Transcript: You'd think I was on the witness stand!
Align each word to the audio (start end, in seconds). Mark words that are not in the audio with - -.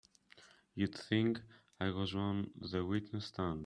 You'd 0.73 0.95
think 0.95 1.39
I 1.79 1.91
was 1.91 2.15
on 2.15 2.49
the 2.59 2.83
witness 2.83 3.25
stand! 3.27 3.59